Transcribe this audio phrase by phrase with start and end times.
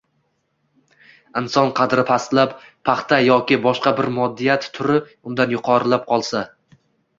[1.41, 2.55] Inson qadri pastlab,
[2.91, 4.99] paxta yoki boshqa bir moddiyat turi
[5.33, 6.45] undan yuqorilab qolsa